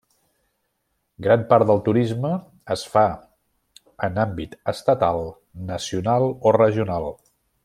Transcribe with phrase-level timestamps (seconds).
[1.25, 2.31] Gran part del turisme
[2.77, 3.05] es fa
[4.09, 5.25] en àmbit estatal,
[5.73, 7.13] nacional, o regional.